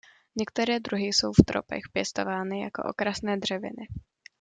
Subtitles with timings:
[0.35, 3.87] Některé druhy jsou v tropech pěstovány jako okrasné dřeviny.